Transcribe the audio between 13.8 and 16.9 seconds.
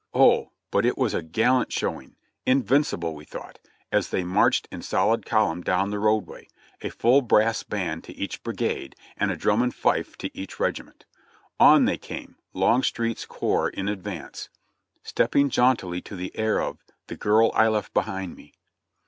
advance, stepping jauntily to the air of